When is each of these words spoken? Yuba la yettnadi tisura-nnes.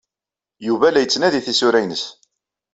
Yuba 0.67 0.87
la 0.91 0.99
yettnadi 1.01 1.41
tisura-nnes. 1.45 2.03